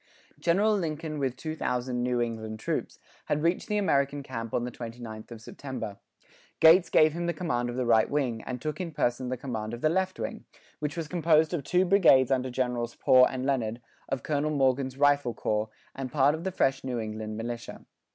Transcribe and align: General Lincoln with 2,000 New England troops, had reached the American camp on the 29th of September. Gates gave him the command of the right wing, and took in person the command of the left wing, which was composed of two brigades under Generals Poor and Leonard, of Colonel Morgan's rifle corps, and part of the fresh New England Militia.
General 0.39 0.75
Lincoln 0.75 1.19
with 1.19 1.35
2,000 1.35 2.01
New 2.01 2.19
England 2.19 2.59
troops, 2.59 2.97
had 3.25 3.43
reached 3.43 3.67
the 3.67 3.77
American 3.77 4.23
camp 4.23 4.51
on 4.51 4.63
the 4.63 4.71
29th 4.71 5.29
of 5.29 5.43
September. 5.43 5.97
Gates 6.59 6.89
gave 6.89 7.13
him 7.13 7.27
the 7.27 7.35
command 7.35 7.69
of 7.69 7.75
the 7.75 7.85
right 7.85 8.09
wing, 8.09 8.41
and 8.47 8.59
took 8.59 8.81
in 8.81 8.93
person 8.93 9.29
the 9.29 9.37
command 9.37 9.75
of 9.75 9.81
the 9.81 9.89
left 9.89 10.19
wing, 10.19 10.45
which 10.79 10.97
was 10.97 11.07
composed 11.07 11.53
of 11.53 11.63
two 11.63 11.85
brigades 11.85 12.31
under 12.31 12.49
Generals 12.49 12.95
Poor 12.95 13.27
and 13.29 13.45
Leonard, 13.45 13.79
of 14.09 14.23
Colonel 14.23 14.49
Morgan's 14.49 14.97
rifle 14.97 15.35
corps, 15.35 15.69
and 15.93 16.11
part 16.11 16.33
of 16.33 16.45
the 16.45 16.51
fresh 16.51 16.83
New 16.83 16.97
England 16.97 17.37
Militia. 17.37 17.85